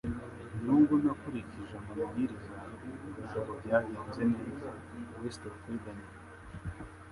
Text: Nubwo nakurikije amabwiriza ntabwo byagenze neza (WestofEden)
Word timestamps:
Nubwo 0.65 0.93
nakurikije 1.03 1.73
amabwiriza 1.81 2.53
ntabwo 3.29 3.51
byagenze 3.61 4.21
neza 4.33 4.69
(WestofEden) 5.19 5.99